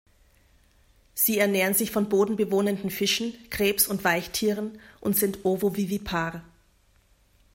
Sie 1.13 1.37
ernähren 1.37 1.75
sich 1.75 1.91
von 1.91 2.09
bodenbewohnenden 2.09 2.89
Fischen, 2.89 3.35
Krebs- 3.51 3.85
und 3.87 4.03
Weichtieren 4.03 4.79
und 4.99 5.15
sind 5.15 5.45
ovovivipar. 5.45 6.41